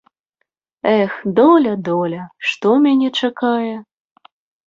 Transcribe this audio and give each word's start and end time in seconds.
Эх, 0.99 1.11
доля, 1.39 1.73
доля, 1.89 2.23
што 2.51 2.71
мяне 2.85 3.07
чакае? 3.27 3.73